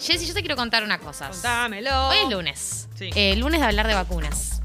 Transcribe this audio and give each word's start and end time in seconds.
Jessy, 0.00 0.26
yo 0.26 0.34
te 0.34 0.40
quiero 0.40 0.56
contar 0.56 0.82
una 0.82 0.98
cosa. 0.98 1.28
Contámelo. 1.28 2.08
Hoy 2.08 2.16
es 2.24 2.30
lunes. 2.30 2.88
Sí. 2.94 3.10
Eh, 3.14 3.36
lunes 3.36 3.60
de 3.60 3.66
hablar 3.66 3.86
de 3.86 3.94
vacunas. 3.94 4.59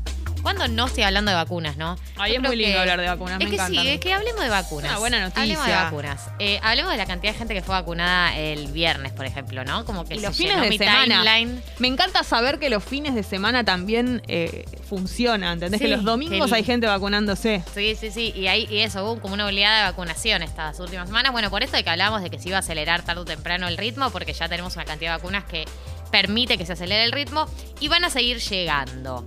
¿Cuándo 0.46 0.68
no 0.68 0.86
estoy 0.86 1.02
hablando 1.02 1.32
de 1.32 1.36
vacunas, 1.38 1.76
no? 1.76 1.98
Ay, 2.18 2.34
Yo 2.34 2.38
es 2.38 2.44
muy 2.48 2.56
lindo 2.56 2.74
que- 2.76 2.80
hablar 2.80 3.02
de 3.02 3.08
vacunas, 3.08 3.34
Es 3.34 3.40
me 3.40 3.46
que 3.50 3.56
encantan. 3.56 3.84
sí, 3.84 3.90
es 3.90 4.00
que 4.00 4.14
hablemos 4.14 4.44
de 4.44 4.50
vacunas. 4.50 4.92
Una 4.92 5.00
buena 5.00 5.20
noticia. 5.22 5.42
Hablemos 5.42 5.66
de 5.66 5.74
vacunas. 5.74 6.22
Eh, 6.38 6.60
hablemos 6.62 6.92
de 6.92 6.98
la 6.98 7.06
cantidad 7.08 7.34
de 7.34 7.38
gente 7.40 7.54
que 7.56 7.64
fue 7.64 7.74
vacunada 7.74 8.38
el 8.38 8.68
viernes, 8.68 9.12
por 9.12 9.26
ejemplo, 9.26 9.66
¿no? 9.66 9.86
Como 9.86 10.06
que 10.06 10.14
Y 10.14 10.20
se 10.20 10.28
los 10.28 10.38
fines 10.38 10.52
llenó 10.54 10.64
de 10.66 10.70
mi 10.70 10.78
semana. 10.78 11.24
timeline. 11.24 11.64
Me 11.80 11.88
encanta 11.88 12.24
saber 12.24 12.60
que 12.60 12.70
los 12.70 12.84
fines 12.84 13.16
de 13.16 13.24
semana 13.24 13.64
también 13.64 14.22
eh, 14.28 14.66
funcionan, 14.88 15.54
¿entendés? 15.54 15.80
Sí, 15.80 15.86
que 15.88 15.92
los 15.96 16.04
domingos 16.06 16.48
que- 16.52 16.56
hay 16.58 16.64
gente 16.64 16.86
vacunándose. 16.86 17.64
Sí, 17.74 17.96
sí, 18.00 18.12
sí. 18.12 18.32
Y, 18.36 18.46
ahí, 18.46 18.68
y 18.70 18.82
eso, 18.82 19.04
hubo 19.04 19.20
como 19.20 19.34
una 19.34 19.48
oleada 19.48 19.80
de 19.80 19.84
vacunación 19.90 20.44
estas 20.44 20.80
últimas 20.80 21.08
semanas. 21.08 21.32
Bueno, 21.32 21.50
por 21.50 21.64
esto 21.64 21.76
de 21.76 21.84
que 21.84 21.90
hablábamos 21.90 22.22
de 22.22 22.30
que 22.30 22.38
se 22.40 22.50
iba 22.50 22.58
a 22.58 22.60
acelerar 22.60 23.02
tarde 23.02 23.22
o 23.22 23.26
temprano 23.26 23.68
el 23.68 23.78
ritmo, 23.78 24.12
porque 24.12 24.32
ya 24.34 24.48
tenemos 24.48 24.76
una 24.76 24.86
cantidad 24.86 25.14
de 25.14 25.18
vacunas 25.18 25.44
que 25.46 25.66
permite 26.12 26.60
que 26.60 26.68
se 26.68 26.74
acelere 26.74 27.04
el 27.04 27.12
ritmo 27.12 27.48
y 27.80 27.88
van 27.88 28.04
a 28.06 28.12
seguir 28.12 28.38
llegando. 28.38 29.26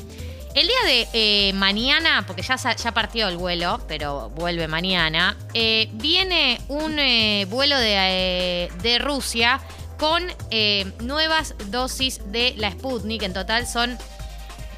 El 0.58 0.66
día 0.66 0.76
de 0.86 1.08
eh, 1.12 1.52
mañana, 1.52 2.24
porque 2.26 2.42
ya, 2.42 2.56
ya 2.56 2.92
partió 2.92 3.28
el 3.28 3.36
vuelo, 3.36 3.80
pero 3.86 4.30
vuelve 4.30 4.66
mañana, 4.66 5.36
eh, 5.54 5.88
viene 5.92 6.60
un 6.66 6.98
eh, 6.98 7.46
vuelo 7.48 7.78
de, 7.78 8.68
de 8.82 8.98
Rusia 8.98 9.60
con 9.98 10.24
nuevas 11.00 11.54
dosis 11.66 12.20
de 12.32 12.54
la 12.56 12.72
Sputnik. 12.72 13.22
En 13.22 13.32
total 13.34 13.68
son 13.68 13.96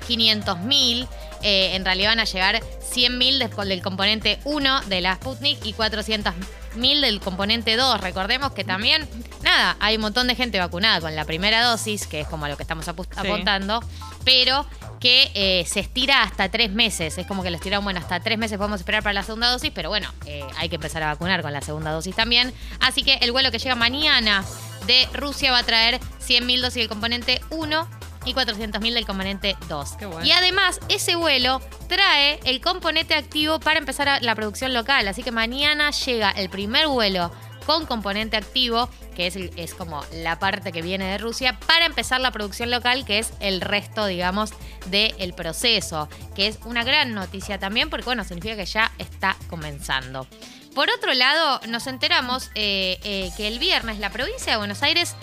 500.000. 0.06 1.08
Eh, 1.42 1.74
en 1.74 1.84
realidad 1.86 2.10
van 2.10 2.20
a 2.20 2.24
llegar 2.24 2.60
100.000 2.60 3.38
de- 3.38 3.64
del 3.66 3.80
componente 3.80 4.38
1 4.44 4.82
de 4.82 5.00
la 5.00 5.14
Sputnik 5.14 5.64
y 5.64 5.72
400.000 5.72 7.00
del 7.00 7.20
componente 7.20 7.76
2. 7.76 8.00
Recordemos 8.02 8.52
que 8.52 8.64
también, 8.64 9.08
nada, 9.42 9.76
hay 9.80 9.96
un 9.96 10.02
montón 10.02 10.26
de 10.26 10.34
gente 10.34 10.58
vacunada 10.58 11.00
con 11.00 11.16
la 11.16 11.24
primera 11.24 11.64
dosis, 11.64 12.06
que 12.06 12.20
es 12.20 12.28
como 12.28 12.44
a 12.44 12.48
lo 12.50 12.58
que 12.58 12.64
estamos 12.64 12.86
apu- 12.88 13.06
apuntando, 13.16 13.82
pero 14.24 14.66
que 15.00 15.30
eh, 15.34 15.64
se 15.66 15.80
estira 15.80 16.22
hasta 16.22 16.50
tres 16.50 16.70
meses. 16.70 17.16
Es 17.18 17.26
como 17.26 17.42
que 17.42 17.50
lo 17.50 17.56
estiraron, 17.56 17.82
bueno, 17.82 17.98
hasta 17.98 18.20
tres 18.20 18.38
meses 18.38 18.58
podemos 18.58 18.80
esperar 18.80 19.02
para 19.02 19.14
la 19.14 19.22
segunda 19.22 19.50
dosis, 19.50 19.72
pero 19.74 19.88
bueno, 19.88 20.12
eh, 20.26 20.44
hay 20.58 20.68
que 20.68 20.76
empezar 20.76 21.02
a 21.02 21.06
vacunar 21.06 21.42
con 21.42 21.52
la 21.52 21.62
segunda 21.62 21.90
dosis 21.90 22.14
también. 22.14 22.52
Así 22.80 23.02
que 23.02 23.14
el 23.14 23.32
vuelo 23.32 23.50
que 23.50 23.58
llega 23.58 23.74
mañana 23.74 24.44
de 24.86 25.08
Rusia 25.14 25.50
va 25.52 25.58
a 25.58 25.62
traer 25.62 25.98
100.000 26.20 26.60
dosis 26.60 26.74
del 26.76 26.88
componente 26.88 27.40
1 27.50 27.88
y 28.26 28.34
400.000 28.34 28.92
del 28.92 29.06
componente 29.06 29.56
2. 29.68 29.92
Qué 29.98 30.06
bueno. 30.06 30.24
Y 30.24 30.32
además, 30.32 30.80
ese 30.88 31.16
vuelo 31.16 31.60
trae 31.88 32.38
el 32.44 32.60
componente 32.60 33.14
activo 33.14 33.58
para 33.60 33.78
empezar 33.78 34.22
la 34.22 34.34
producción 34.34 34.74
local. 34.74 35.08
Así 35.08 35.22
que 35.22 35.32
mañana 35.32 35.90
llega 35.90 36.30
el 36.30 36.50
primer 36.50 36.86
vuelo 36.88 37.32
con 37.70 37.86
componente 37.86 38.36
activo, 38.36 38.90
que 39.14 39.28
es, 39.28 39.36
es 39.36 39.74
como 39.74 40.04
la 40.12 40.40
parte 40.40 40.72
que 40.72 40.82
viene 40.82 41.04
de 41.04 41.18
Rusia, 41.18 41.56
para 41.68 41.86
empezar 41.86 42.20
la 42.20 42.32
producción 42.32 42.68
local, 42.68 43.04
que 43.04 43.20
es 43.20 43.32
el 43.38 43.60
resto, 43.60 44.06
digamos, 44.06 44.50
del 44.86 45.34
proceso. 45.34 46.08
Que 46.34 46.48
es 46.48 46.58
una 46.64 46.82
gran 46.82 47.14
noticia 47.14 47.60
también, 47.60 47.88
porque 47.88 48.06
bueno, 48.06 48.24
significa 48.24 48.56
que 48.56 48.66
ya 48.66 48.90
está 48.98 49.36
comenzando. 49.48 50.26
Por 50.74 50.90
otro 50.90 51.14
lado, 51.14 51.60
nos 51.68 51.86
enteramos 51.86 52.50
eh, 52.56 52.98
eh, 53.04 53.30
que 53.36 53.46
el 53.46 53.60
viernes 53.60 54.00
la 54.00 54.10
provincia 54.10 54.50
de 54.50 54.58
Buenos 54.58 54.82
Aires 54.82 55.14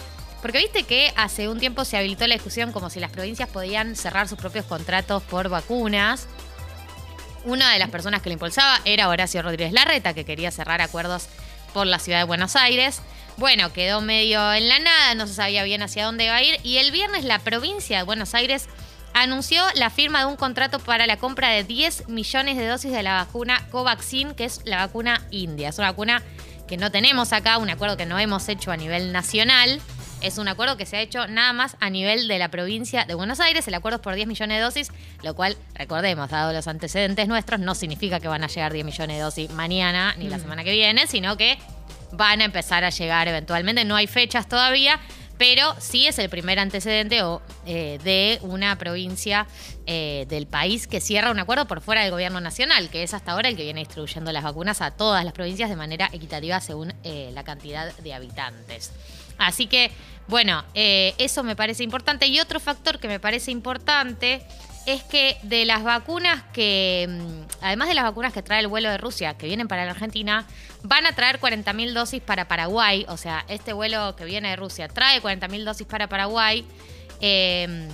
porque 0.41 0.59
viste 0.59 0.83
que 0.83 1.11
hace 1.17 1.49
un 1.49 1.59
tiempo 1.59 1.83
se 1.83 1.97
habilitó 1.97 2.27
la 2.27 2.35
discusión 2.35 2.71
como 2.71 2.89
si 2.89 3.01
las 3.01 3.11
provincias 3.11 3.49
podían 3.49 3.97
cerrar 3.97 4.29
sus 4.29 4.37
propios 4.37 4.63
contratos 4.63 5.21
por 5.23 5.49
vacunas. 5.49 6.27
Una 7.43 7.73
de 7.73 7.79
las 7.79 7.89
personas 7.89 8.21
que 8.21 8.29
lo 8.29 8.33
impulsaba 8.33 8.79
era 8.85 9.09
Horacio 9.09 9.41
Rodríguez 9.41 9.73
Larreta, 9.73 10.13
que 10.13 10.23
quería 10.23 10.51
cerrar 10.51 10.81
acuerdos 10.81 11.27
por 11.73 11.87
la 11.87 11.99
ciudad 11.99 12.19
de 12.19 12.25
Buenos 12.25 12.55
Aires. 12.55 13.01
Bueno, 13.37 13.71
quedó 13.71 14.01
medio 14.01 14.53
en 14.53 14.67
la 14.67 14.79
nada, 14.79 15.15
no 15.15 15.27
se 15.27 15.35
sabía 15.35 15.63
bien 15.63 15.83
hacia 15.83 16.05
dónde 16.05 16.25
iba 16.25 16.35
a 16.35 16.43
ir. 16.43 16.59
Y 16.63 16.77
el 16.77 16.91
viernes 16.91 17.23
la 17.23 17.39
provincia 17.39 17.97
de 17.97 18.03
Buenos 18.03 18.33
Aires 18.33 18.67
anunció 19.13 19.63
la 19.75 19.89
firma 19.89 20.19
de 20.19 20.25
un 20.25 20.35
contrato 20.35 20.79
para 20.79 21.07
la 21.07 21.17
compra 21.17 21.49
de 21.49 21.63
10 21.63 22.09
millones 22.09 22.57
de 22.57 22.67
dosis 22.67 22.91
de 22.91 23.03
la 23.03 23.13
vacuna 23.13 23.65
Covaxin, 23.71 24.33
que 24.33 24.45
es 24.45 24.61
la 24.65 24.77
vacuna 24.77 25.21
india. 25.31 25.69
Es 25.69 25.77
una 25.77 25.91
vacuna 25.91 26.23
que 26.67 26.77
no 26.77 26.91
tenemos 26.91 27.33
acá, 27.33 27.57
un 27.57 27.69
acuerdo 27.69 27.97
que 27.97 28.05
no 28.05 28.19
hemos 28.19 28.47
hecho 28.49 28.71
a 28.71 28.77
nivel 28.77 29.11
nacional. 29.11 29.81
Es 30.21 30.39
un 30.39 30.47
acuerdo 30.47 30.77
que 30.77 30.85
se 30.85 30.97
ha 30.97 31.01
hecho 31.01 31.27
nada 31.27 31.53
más 31.53 31.77
a 31.79 31.89
nivel 31.89 32.27
de 32.27 32.39
la 32.39 32.49
provincia 32.49 33.05
de 33.05 33.13
Buenos 33.13 33.39
Aires. 33.39 33.67
El 33.67 33.75
acuerdo 33.75 33.97
es 33.97 34.01
por 34.01 34.15
10 34.15 34.27
millones 34.27 34.57
de 34.57 34.63
dosis, 34.63 34.91
lo 35.23 35.35
cual, 35.35 35.55
recordemos, 35.75 36.29
dado 36.29 36.53
los 36.53 36.67
antecedentes 36.67 37.27
nuestros, 37.27 37.59
no 37.59 37.75
significa 37.75 38.19
que 38.19 38.27
van 38.27 38.43
a 38.43 38.47
llegar 38.47 38.73
10 38.73 38.85
millones 38.85 39.17
de 39.17 39.21
dosis 39.21 39.51
mañana 39.51 40.15
ni 40.17 40.27
la 40.27 40.39
semana 40.39 40.63
que 40.63 40.71
viene, 40.71 41.05
sino 41.05 41.37
que 41.37 41.57
van 42.13 42.41
a 42.41 42.45
empezar 42.45 42.83
a 42.83 42.89
llegar 42.89 43.27
eventualmente. 43.27 43.85
No 43.85 43.95
hay 43.95 44.07
fechas 44.07 44.49
todavía, 44.49 44.99
pero 45.37 45.75
sí 45.79 46.07
es 46.07 46.17
el 46.17 46.29
primer 46.29 46.57
antecedente 46.57 47.21
o, 47.21 47.41
eh, 47.67 47.99
de 48.03 48.39
una 48.41 48.75
provincia 48.77 49.45
eh, 49.85 50.25
del 50.29 50.47
país 50.47 50.87
que 50.87 50.99
cierra 50.99 51.29
un 51.29 51.39
acuerdo 51.39 51.67
por 51.67 51.81
fuera 51.81 52.01
del 52.01 52.11
gobierno 52.11 52.41
nacional, 52.41 52.89
que 52.89 53.03
es 53.03 53.13
hasta 53.13 53.33
ahora 53.33 53.49
el 53.49 53.55
que 53.55 53.63
viene 53.63 53.81
distribuyendo 53.81 54.31
las 54.31 54.43
vacunas 54.43 54.81
a 54.81 54.91
todas 54.91 55.23
las 55.23 55.33
provincias 55.33 55.69
de 55.69 55.75
manera 55.75 56.09
equitativa 56.11 56.59
según 56.59 56.93
eh, 57.03 57.29
la 57.33 57.43
cantidad 57.43 57.93
de 57.97 58.13
habitantes. 58.13 58.91
Así 59.37 59.67
que, 59.67 59.91
bueno, 60.27 60.63
eh, 60.73 61.13
eso 61.17 61.43
me 61.43 61.55
parece 61.55 61.83
importante. 61.83 62.27
Y 62.27 62.39
otro 62.39 62.59
factor 62.59 62.99
que 62.99 63.07
me 63.07 63.19
parece 63.19 63.51
importante 63.51 64.41
es 64.85 65.03
que 65.03 65.37
de 65.43 65.65
las 65.65 65.83
vacunas 65.83 66.43
que, 66.53 67.07
mm, 67.09 67.63
además 67.63 67.89
de 67.89 67.93
las 67.93 68.05
vacunas 68.05 68.33
que 68.33 68.41
trae 68.41 68.61
el 68.61 68.67
vuelo 68.67 68.89
de 68.89 68.97
Rusia, 68.97 69.37
que 69.37 69.45
vienen 69.47 69.67
para 69.67 69.85
la 69.85 69.91
Argentina, 69.91 70.45
van 70.83 71.05
a 71.05 71.11
traer 71.11 71.39
40.000 71.39 71.93
dosis 71.93 72.21
para 72.21 72.47
Paraguay. 72.47 73.05
O 73.09 73.17
sea, 73.17 73.43
este 73.49 73.73
vuelo 73.73 74.15
que 74.15 74.25
viene 74.25 74.49
de 74.49 74.55
Rusia 74.55 74.87
trae 74.87 75.21
40.000 75.21 75.65
dosis 75.65 75.85
para 75.85 76.07
Paraguay. 76.07 76.65
eh, 77.19 77.89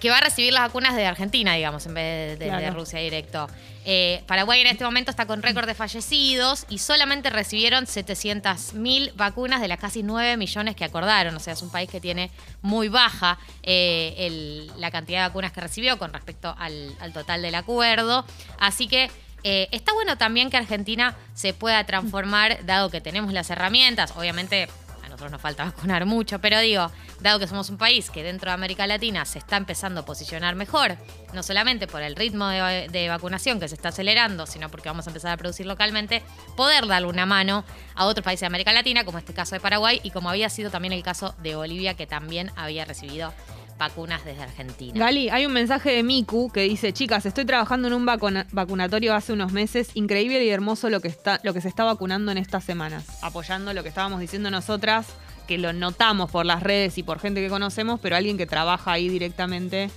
que 0.00 0.10
va 0.10 0.18
a 0.18 0.20
recibir 0.20 0.52
las 0.52 0.62
vacunas 0.62 0.94
de 0.96 1.06
Argentina, 1.06 1.54
digamos, 1.54 1.86
en 1.86 1.94
vez 1.94 2.38
de, 2.38 2.44
de- 2.46 2.50
de 2.52 2.58
Claro. 2.58 2.74
Rusia 2.74 2.98
directo. 3.00 3.48
Eh, 3.88 4.22
Paraguay 4.26 4.60
en 4.60 4.66
este 4.66 4.84
momento 4.84 5.10
está 5.10 5.26
con 5.26 5.42
récord 5.42 5.66
de 5.66 5.74
fallecidos 5.74 6.66
y 6.68 6.78
solamente 6.78 7.30
recibieron 7.30 7.86
700.000 7.86 9.12
vacunas 9.14 9.60
de 9.60 9.68
las 9.68 9.78
casi 9.78 10.02
9 10.02 10.36
millones 10.36 10.74
que 10.76 10.84
acordaron. 10.84 11.34
O 11.36 11.40
sea, 11.40 11.52
es 11.52 11.62
un 11.62 11.70
país 11.70 11.88
que 11.90 12.00
tiene 12.00 12.30
muy 12.62 12.88
baja 12.88 13.38
eh, 13.62 14.14
el- 14.18 14.72
la 14.80 14.90
cantidad 14.90 15.22
de 15.22 15.28
vacunas 15.28 15.52
que 15.52 15.60
recibió 15.60 15.98
con 15.98 16.12
respecto 16.12 16.54
al, 16.58 16.94
al 17.00 17.12
total 17.12 17.42
del 17.42 17.54
acuerdo. 17.54 18.24
Así 18.58 18.88
que 18.88 19.10
eh, 19.44 19.68
está 19.70 19.92
bueno 19.92 20.18
también 20.18 20.50
que 20.50 20.56
Argentina 20.56 21.14
se 21.34 21.54
pueda 21.54 21.84
transformar, 21.84 22.64
dado 22.66 22.90
que 22.90 23.00
tenemos 23.00 23.32
las 23.32 23.48
herramientas. 23.50 24.12
Obviamente 24.16 24.68
nosotros 25.16 25.32
nos 25.32 25.40
falta 25.40 25.64
vacunar 25.76 26.04
mucho, 26.04 26.38
pero 26.40 26.60
digo, 26.60 26.90
dado 27.20 27.38
que 27.38 27.46
somos 27.46 27.70
un 27.70 27.78
país 27.78 28.10
que 28.10 28.22
dentro 28.22 28.50
de 28.50 28.54
América 28.54 28.86
Latina 28.86 29.24
se 29.24 29.38
está 29.38 29.56
empezando 29.56 30.00
a 30.00 30.04
posicionar 30.04 30.54
mejor, 30.54 30.96
no 31.32 31.42
solamente 31.42 31.86
por 31.86 32.02
el 32.02 32.14
ritmo 32.14 32.46
de, 32.48 32.88
de 32.90 33.08
vacunación 33.08 33.58
que 33.58 33.66
se 33.66 33.74
está 33.74 33.88
acelerando, 33.88 34.46
sino 34.46 34.68
porque 34.68 34.90
vamos 34.90 35.06
a 35.06 35.10
empezar 35.10 35.32
a 35.32 35.36
producir 35.38 35.64
localmente, 35.64 36.22
poder 36.54 36.86
darle 36.86 37.08
una 37.08 37.24
mano 37.24 37.64
a 37.94 38.04
otros 38.04 38.22
países 38.22 38.40
de 38.40 38.46
América 38.46 38.72
Latina, 38.74 39.04
como 39.04 39.16
este 39.16 39.32
caso 39.32 39.54
de 39.54 39.60
Paraguay 39.60 40.00
y 40.02 40.10
como 40.10 40.28
había 40.28 40.50
sido 40.50 40.70
también 40.70 40.92
el 40.92 41.02
caso 41.02 41.34
de 41.42 41.56
Bolivia, 41.56 41.94
que 41.94 42.06
también 42.06 42.50
había 42.56 42.84
recibido 42.84 43.32
vacunas 43.78 44.24
desde 44.24 44.42
Argentina. 44.42 44.98
Gali, 44.98 45.28
hay 45.28 45.46
un 45.46 45.52
mensaje 45.52 45.90
de 45.92 46.02
Miku 46.02 46.50
que 46.50 46.62
dice, 46.62 46.92
chicas, 46.92 47.26
estoy 47.26 47.44
trabajando 47.44 47.88
en 47.88 47.94
un 47.94 48.06
vacuna- 48.06 48.46
vacunatorio 48.52 49.14
hace 49.14 49.32
unos 49.32 49.52
meses, 49.52 49.90
increíble 49.94 50.42
y 50.44 50.48
hermoso 50.50 50.88
lo 50.90 51.00
que, 51.00 51.08
está, 51.08 51.40
lo 51.42 51.52
que 51.52 51.60
se 51.60 51.68
está 51.68 51.84
vacunando 51.84 52.32
en 52.32 52.38
estas 52.38 52.64
semanas, 52.64 53.04
apoyando 53.22 53.72
lo 53.74 53.82
que 53.82 53.88
estábamos 53.90 54.20
diciendo 54.20 54.50
nosotras, 54.50 55.06
que 55.46 55.58
lo 55.58 55.72
notamos 55.72 56.30
por 56.30 56.46
las 56.46 56.62
redes 56.62 56.98
y 56.98 57.02
por 57.02 57.18
gente 57.20 57.40
que 57.40 57.48
conocemos, 57.48 58.00
pero 58.00 58.16
alguien 58.16 58.36
que 58.36 58.46
trabaja 58.46 58.92
ahí 58.92 59.08
directamente, 59.08 59.90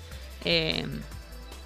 eh, 0.45 0.85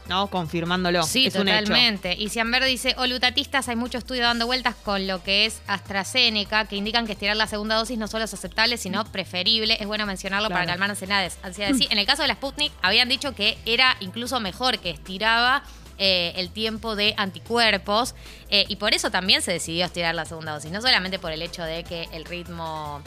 ¿no? 0.08 0.28
Confirmándolo. 0.28 1.04
Sí, 1.04 1.28
es 1.28 1.36
un 1.36 1.48
hecho. 1.48 1.60
totalmente. 1.66 2.16
Y 2.18 2.30
Cianver 2.30 2.64
dice, 2.66 2.96
olutatistas, 2.98 3.68
hay 3.70 3.76
mucho 3.76 3.98
estudio 3.98 4.24
dando 4.24 4.46
vueltas 4.46 4.76
con 4.76 5.08
lo 5.08 5.24
que 5.24 5.46
es 5.46 5.62
AstraZeneca, 5.68 6.66
que 6.66 6.76
indican 6.76 7.06
que 7.06 7.14
estirar 7.14 7.36
la 7.38 7.48
segunda 7.48 7.76
dosis 7.76 7.98
no 7.98 8.08
solo 8.08 8.26
es 8.26 8.34
aceptable, 8.34 8.78
sino 8.78 9.04
preferible. 9.06 9.78
Es 9.80 9.88
bueno 9.88 10.06
mencionarlo 10.06 10.50
para 10.50 10.62
Claro. 10.64 10.74
calmar 10.74 10.90
ansiedades. 10.92 11.38
ansiedades. 11.44 11.78
Sí, 11.78 11.88
en 11.90 11.98
el 11.98 12.06
caso 12.06 12.22
de 12.22 12.28
la 12.28 12.36
Sputnik, 12.36 12.72
habían 12.82 13.10
dicho 13.10 13.34
que 13.34 13.58
era 13.66 13.96
incluso 14.00 14.40
mejor, 14.40 14.80
que 14.80 14.90
estiraba 14.90 15.64
eh, 16.00 16.34
el 16.38 16.50
tiempo 16.50 16.96
de 16.96 17.14
anticuerpos. 17.18 18.16
eh, 18.50 18.66
y 18.68 18.76
por 18.78 18.94
eso 18.94 19.10
también 19.12 19.42
se 19.42 19.52
decidió 19.52 19.86
estirar 19.86 20.14
la 20.16 20.26
segunda 20.26 20.52
dosis. 20.54 20.72
No 20.72 20.82
solamente 20.82 21.18
por 21.20 21.32
el 21.32 21.42
hecho 21.42 21.64
de 21.64 21.84
que 21.84 22.08
el 22.12 22.26
ritmo 22.26 23.02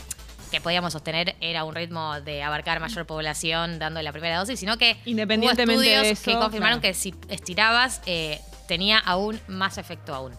que 0.50 0.60
podíamos 0.60 0.92
sostener 0.92 1.36
era 1.40 1.64
un 1.64 1.74
ritmo 1.74 2.20
de 2.20 2.42
abarcar 2.42 2.80
mayor 2.80 3.06
población 3.06 3.78
dando 3.78 4.00
la 4.02 4.12
primera 4.12 4.38
dosis, 4.38 4.58
sino 4.58 4.78
que 4.78 4.96
Independientemente 5.04 5.74
hubo 5.74 5.82
estudios 5.82 6.02
de 6.02 6.10
eso, 6.10 6.24
que 6.24 6.34
confirmaron 6.34 6.80
claro. 6.80 6.92
que 6.92 6.94
si 6.94 7.14
estirabas 7.28 8.00
eh, 8.06 8.40
tenía 8.66 8.98
aún 8.98 9.40
más 9.48 9.78
efecto 9.78 10.14
aún. 10.14 10.32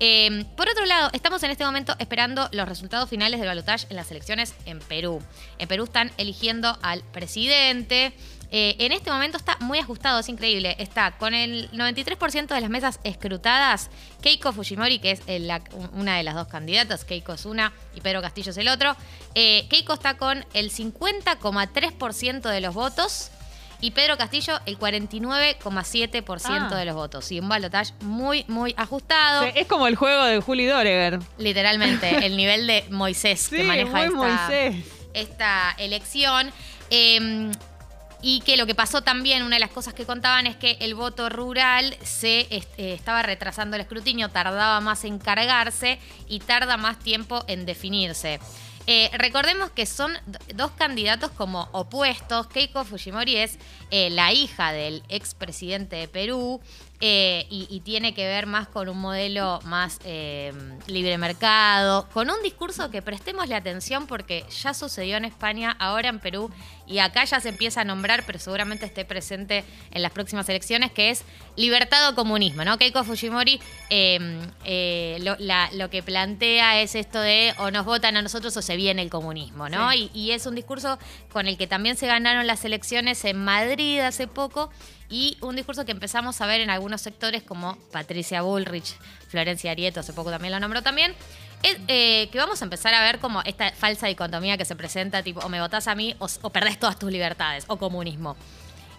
Eh, 0.00 0.44
por 0.56 0.68
otro 0.68 0.84
lado, 0.86 1.10
estamos 1.12 1.42
en 1.44 1.50
este 1.50 1.64
momento 1.64 1.94
esperando 1.98 2.48
los 2.52 2.68
resultados 2.68 3.08
finales 3.08 3.38
del 3.40 3.48
balotaje 3.48 3.86
en 3.90 3.96
las 3.96 4.10
elecciones 4.10 4.54
en 4.66 4.80
Perú. 4.80 5.22
En 5.58 5.68
Perú 5.68 5.84
están 5.84 6.10
eligiendo 6.18 6.76
al 6.82 7.02
presidente. 7.02 8.12
eh, 8.50 8.76
en 8.78 8.92
este 8.92 9.10
momento 9.10 9.36
está 9.36 9.56
muy 9.60 9.78
ajustado, 9.78 10.20
es 10.20 10.28
increíble. 10.28 10.76
Está 10.78 11.12
con 11.16 11.34
el 11.34 11.70
93% 11.72 12.54
de 12.54 12.60
las 12.60 12.70
mesas 12.70 13.00
escrutadas. 13.02 13.90
Keiko 14.20 14.52
Fujimori, 14.52 15.00
que 15.00 15.12
es 15.12 15.22
una 15.92 16.16
de 16.16 16.22
las 16.22 16.34
dos 16.34 16.46
candidatas, 16.48 17.04
Keiko 17.04 17.32
es 17.32 17.46
una 17.46 17.72
y 17.96 18.00
Pedro 18.00 18.20
Castillo 18.22 18.50
es 18.52 18.56
el 18.58 18.68
otro. 18.68 18.96
Eh, 19.34 19.66
Keiko 19.70 19.94
está 19.94 20.16
con 20.16 20.44
el 20.54 20.70
50,3% 20.70 22.48
de 22.48 22.60
los 22.60 22.74
votos. 22.74 23.30
Y 23.80 23.90
Pedro 23.90 24.16
Castillo, 24.16 24.58
el 24.66 24.78
49,7% 24.78 26.74
Ah. 26.74 26.76
de 26.78 26.84
los 26.84 26.94
votos. 26.94 27.30
Y 27.32 27.40
un 27.40 27.48
balotaje 27.48 27.92
muy, 28.00 28.44
muy 28.48 28.74
ajustado. 28.76 29.44
Sí, 29.44 29.50
Es 29.54 29.66
como 29.66 29.86
el 29.86 29.96
juego 29.96 30.24
de 30.24 30.40
Juli 30.40 30.66
Doreger. 30.66 31.18
Literalmente, 31.38 32.08
el 32.26 32.36
nivel 32.36 32.66
de 32.66 32.84
Moisés 32.90 33.40
Sí, 33.40 33.56
que 33.56 33.64
maneja 33.64 34.04
esta, 34.04 34.16
Moisés. 34.16 34.76
esta 35.12 35.74
elección. 35.78 36.52
Eh, 36.90 37.50
y 38.26 38.40
que 38.40 38.56
lo 38.56 38.64
que 38.64 38.74
pasó 38.74 39.02
también, 39.02 39.42
una 39.42 39.56
de 39.56 39.60
las 39.60 39.68
cosas 39.70 39.92
que 39.92 40.06
contaban 40.06 40.46
es 40.46 40.56
que 40.56 40.78
el 40.80 40.94
voto 40.94 41.28
rural 41.28 41.94
se 42.02 42.46
est- 42.48 42.72
eh, 42.78 42.94
estaba 42.94 43.22
retrasando 43.22 43.76
el 43.76 43.82
escrutinio, 43.82 44.30
tardaba 44.30 44.80
más 44.80 45.04
en 45.04 45.18
cargarse 45.18 45.98
y 46.26 46.38
tarda 46.40 46.78
más 46.78 46.98
tiempo 46.98 47.44
en 47.48 47.66
definirse. 47.66 48.40
Eh, 48.86 49.10
recordemos 49.14 49.70
que 49.70 49.86
son 49.86 50.12
dos 50.54 50.70
candidatos 50.72 51.30
como 51.30 51.68
opuestos. 51.72 52.46
Keiko 52.48 52.84
Fujimori 52.84 53.36
es 53.36 53.58
eh, 53.90 54.10
la 54.10 54.32
hija 54.32 54.72
del 54.72 55.02
expresidente 55.08 55.96
de 55.96 56.08
Perú 56.08 56.60
eh, 57.06 57.46
y, 57.50 57.66
y 57.68 57.80
tiene 57.80 58.14
que 58.14 58.26
ver 58.26 58.46
más 58.46 58.66
con 58.66 58.88
un 58.88 58.98
modelo 58.98 59.60
más 59.64 59.98
eh, 60.06 60.54
libre 60.86 61.18
mercado, 61.18 62.08
con 62.14 62.30
un 62.30 62.42
discurso 62.42 62.90
que 62.90 63.02
prestémosle 63.02 63.54
atención 63.54 64.06
porque 64.06 64.46
ya 64.62 64.72
sucedió 64.72 65.18
en 65.18 65.26
España, 65.26 65.76
ahora 65.78 66.08
en 66.08 66.18
Perú 66.18 66.50
y 66.86 67.00
acá 67.00 67.24
ya 67.24 67.40
se 67.40 67.50
empieza 67.50 67.82
a 67.82 67.84
nombrar, 67.84 68.24
pero 68.26 68.38
seguramente 68.38 68.86
esté 68.86 69.04
presente 69.04 69.64
en 69.90 70.00
las 70.00 70.12
próximas 70.12 70.48
elecciones, 70.48 70.92
que 70.92 71.10
es 71.10 71.24
libertad 71.56 72.08
o 72.08 72.14
comunismo, 72.14 72.64
¿no? 72.64 72.78
Keiko 72.78 73.04
Fujimori 73.04 73.60
eh, 73.90 74.40
eh, 74.64 75.18
lo, 75.20 75.36
la- 75.38 75.70
lo 75.74 75.90
que 75.90 76.02
plantea 76.02 76.80
es 76.80 76.94
esto 76.94 77.20
de 77.20 77.52
o 77.58 77.70
nos 77.70 77.84
votan 77.84 78.16
a 78.16 78.22
nosotros 78.22 78.56
o 78.56 78.62
se 78.62 78.76
viene 78.76 79.02
el 79.02 79.10
comunismo, 79.10 79.68
¿no? 79.68 79.90
Sí. 79.90 80.10
Y, 80.14 80.20
y 80.20 80.30
es 80.32 80.46
un 80.46 80.54
discurso 80.54 80.98
con 81.32 81.48
el 81.48 81.58
que 81.58 81.66
también 81.66 81.98
se 81.98 82.06
ganaron 82.06 82.46
las 82.46 82.64
elecciones 82.64 83.22
en 83.26 83.44
Madrid 83.44 84.00
hace 84.00 84.26
poco 84.26 84.70
y 85.14 85.38
un 85.42 85.54
discurso 85.54 85.84
que 85.84 85.92
empezamos 85.92 86.40
a 86.40 86.46
ver 86.46 86.60
en 86.60 86.70
algunos 86.70 87.00
sectores 87.00 87.44
como 87.44 87.78
Patricia 87.92 88.42
Bullrich, 88.42 88.96
Florencia 89.28 89.70
Arieto, 89.70 90.00
hace 90.00 90.12
poco 90.12 90.28
también 90.32 90.52
lo 90.52 90.58
nombró 90.58 90.82
también, 90.82 91.14
es, 91.62 91.78
eh, 91.86 92.28
que 92.32 92.38
vamos 92.38 92.60
a 92.60 92.64
empezar 92.64 92.94
a 92.94 93.00
ver 93.00 93.20
como 93.20 93.40
esta 93.42 93.70
falsa 93.70 94.08
dicotomía 94.08 94.56
que 94.56 94.64
se 94.64 94.74
presenta, 94.74 95.22
tipo, 95.22 95.38
o 95.38 95.48
me 95.48 95.60
votás 95.60 95.86
a 95.86 95.94
mí 95.94 96.16
o, 96.18 96.26
o 96.42 96.50
perdés 96.50 96.80
todas 96.80 96.98
tus 96.98 97.12
libertades, 97.12 97.64
o 97.68 97.76
comunismo. 97.76 98.36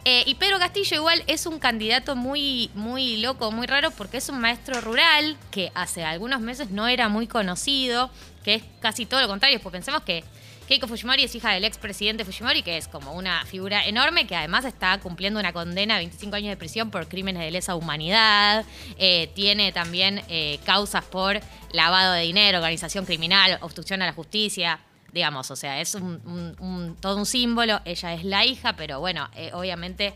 Eh, 0.06 0.24
y 0.26 0.36
Pedro 0.36 0.58
Castillo 0.58 0.96
igual 0.96 1.22
es 1.28 1.48
un 1.48 1.60
candidato 1.60 2.16
muy, 2.16 2.72
muy 2.76 3.18
loco, 3.18 3.52
muy 3.52 3.68
raro, 3.68 3.92
porque 3.92 4.16
es 4.16 4.30
un 4.30 4.40
maestro 4.40 4.80
rural 4.80 5.36
que 5.52 5.74
hace 5.76 6.06
algunos 6.06 6.40
meses 6.40 6.70
no 6.72 6.88
era 6.88 7.10
muy 7.10 7.28
conocido, 7.28 8.10
que 8.46 8.54
es 8.54 8.64
casi 8.80 9.06
todo 9.06 9.20
lo 9.20 9.28
contrario, 9.28 9.60
pues 9.60 9.74
pensemos 9.74 10.04
que 10.04 10.24
Keiko 10.68 10.88
Fujimori 10.88 11.24
es 11.24 11.36
hija 11.36 11.52
del 11.52 11.64
expresidente 11.64 12.26
Fujimori, 12.26 12.64
que 12.64 12.78
es 12.78 12.88
como 12.88 13.14
una 13.14 13.46
figura 13.46 13.86
enorme, 13.86 14.26
que 14.26 14.36
además 14.36 14.66
está 14.66 15.00
cumpliendo 15.00 15.40
una 15.40 15.54
condena 15.54 15.96
de 15.96 16.00
25 16.02 16.36
años 16.36 16.50
de 16.50 16.58
prisión 16.58 16.90
por 16.90 17.08
crímenes 17.08 17.44
de 17.44 17.52
lesa 17.52 17.76
humanidad, 17.76 18.66
eh, 18.98 19.30
tiene 19.36 19.72
también 19.72 20.24
eh, 20.28 20.60
causas 20.66 21.04
por 21.06 21.40
lavado 21.72 22.14
de 22.14 22.22
dinero, 22.22 22.58
organización 22.58 23.06
criminal, 23.06 23.60
obstrucción 23.62 24.02
a 24.02 24.08
la 24.08 24.14
justicia 24.14 24.80
digamos, 25.16 25.50
o 25.50 25.56
sea, 25.56 25.80
es 25.80 25.96
un, 25.96 26.98
todo 27.00 27.16
un 27.16 27.26
símbolo, 27.26 27.80
ella 27.86 28.14
es 28.14 28.26
la 28.26 28.44
hija, 28.46 28.76
pero 28.76 29.00
bueno, 29.00 29.30
eh, 29.34 29.50
obviamente 29.54 30.14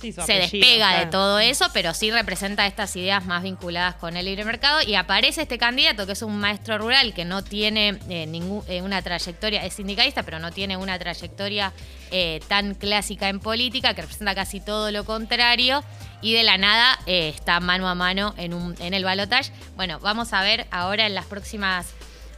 Sí, 0.00 0.12
se 0.12 0.20
apellido, 0.20 0.42
despega 0.42 1.00
de 1.00 1.06
todo 1.06 1.38
eso, 1.40 1.66
pero 1.72 1.92
sí 1.92 2.10
representa 2.10 2.66
estas 2.66 2.94
ideas 2.94 3.26
más 3.26 3.42
vinculadas 3.42 3.96
con 3.96 4.16
el 4.16 4.26
libre 4.26 4.44
mercado 4.44 4.80
y 4.82 4.94
aparece 4.94 5.42
este 5.42 5.58
candidato 5.58 6.06
que 6.06 6.12
es 6.12 6.22
un 6.22 6.38
maestro 6.38 6.78
rural 6.78 7.12
que 7.14 7.24
no 7.24 7.42
tiene 7.42 7.98
eh, 8.08 8.26
ningún- 8.26 8.62
eh, 8.68 8.80
una 8.82 9.02
trayectoria, 9.02 9.64
es 9.64 9.74
sindicalista, 9.74 10.22
pero 10.22 10.38
no 10.38 10.52
tiene 10.52 10.76
una 10.76 10.98
trayectoria 10.98 11.72
eh, 12.12 12.40
tan 12.46 12.74
clásica 12.74 13.28
en 13.28 13.40
política, 13.40 13.94
que 13.94 14.02
representa 14.02 14.34
casi 14.34 14.60
todo 14.60 14.90
lo 14.92 15.04
contrario 15.04 15.82
y 16.22 16.32
de 16.32 16.42
la 16.44 16.58
nada 16.58 16.98
eh, 17.06 17.28
está 17.34 17.58
mano 17.60 17.88
a 17.88 17.94
mano 17.94 18.34
en, 18.38 18.54
un, 18.54 18.74
en 18.80 18.94
el 18.94 19.04
balotaje. 19.04 19.52
Bueno, 19.76 19.98
vamos 20.00 20.32
a 20.32 20.42
ver 20.42 20.66
ahora 20.70 21.06
en 21.06 21.14
las 21.14 21.26
próximas 21.26 21.86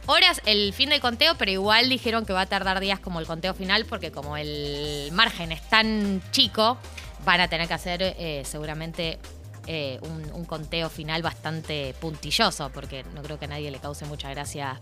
horas 0.07 0.41
el 0.45 0.73
fin 0.73 0.89
del 0.89 0.99
conteo, 0.99 1.35
pero 1.37 1.51
igual 1.51 1.87
dijeron 1.87 2.25
que 2.25 2.33
va 2.33 2.41
a 2.41 2.45
tardar 2.47 2.79
días 2.79 2.99
como 2.99 3.19
el 3.19 3.27
conteo 3.27 3.53
final, 3.53 3.85
porque 3.85 4.11
como 4.11 4.35
el 4.35 5.09
margen 5.13 5.51
es 5.51 5.61
tan 5.69 6.21
chico, 6.31 6.77
van 7.25 7.41
a 7.41 7.47
tener 7.47 7.67
que 7.67 7.73
hacer 7.73 8.01
eh, 8.01 8.43
seguramente 8.45 9.19
eh, 9.67 9.99
un, 10.01 10.31
un 10.33 10.45
conteo 10.45 10.89
final 10.89 11.21
bastante 11.21 11.93
puntilloso, 11.99 12.69
porque 12.71 13.03
no 13.13 13.21
creo 13.21 13.37
que 13.37 13.45
a 13.45 13.49
nadie 13.49 13.69
le 13.69 13.79
cause 13.79 14.05
mucha 14.05 14.29
gracia 14.29 14.79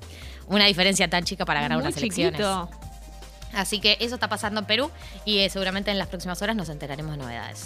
una 0.47 0.65
diferencia 0.65 1.09
tan 1.09 1.23
chica 1.23 1.45
para 1.45 1.61
ganar 1.61 1.77
Muy 1.77 1.87
unas 1.87 1.97
elecciones. 1.97 2.41
Así 3.53 3.79
que 3.79 3.97
eso 3.99 4.15
está 4.15 4.27
pasando 4.27 4.59
en 4.59 4.67
Perú 4.67 4.91
y 5.25 5.39
eh, 5.39 5.49
seguramente 5.49 5.91
en 5.91 5.97
las 5.97 6.07
próximas 6.07 6.41
horas 6.41 6.55
nos 6.55 6.69
enteraremos 6.69 7.11
de 7.13 7.17
novedades. 7.17 7.65